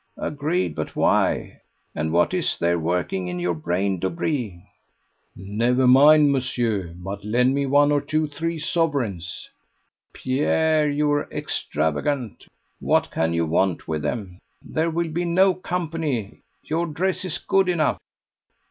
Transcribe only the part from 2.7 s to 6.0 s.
working in your brain, Dobree?" "Never